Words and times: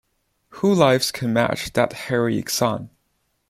Who 0.53 0.73
lives 0.73 1.11
that 1.11 1.13
can 1.19 1.31
match 1.31 1.73
that 1.73 1.93
heroick 1.93 2.49
song? 2.49 2.89